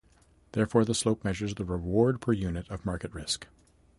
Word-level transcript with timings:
Therefore, 0.53 0.83
the 0.83 0.95
slope 0.95 1.23
measures 1.23 1.53
the 1.53 1.63
reward 1.63 2.21
per 2.21 2.31
unit 2.33 2.67
of 2.71 2.87
market 2.87 3.13
risk. 3.13 3.45